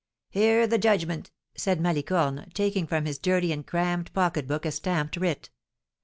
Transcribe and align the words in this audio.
"Hear 0.31 0.65
the 0.65 0.79
judgment," 0.79 1.29
said 1.53 1.79
Malicorne, 1.79 2.49
taking 2.55 2.87
from 2.87 3.05
his 3.05 3.19
dirty 3.19 3.51
and 3.51 3.67
crammed 3.67 4.11
pocketbook 4.15 4.65
a 4.65 4.71
stamped 4.71 5.15
writ. 5.15 5.51